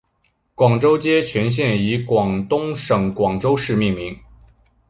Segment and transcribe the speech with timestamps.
[0.55, 4.17] 广州街全线以广东省广州市命名。